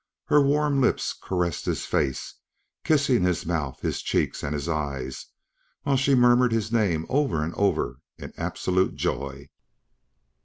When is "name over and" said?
6.71-7.53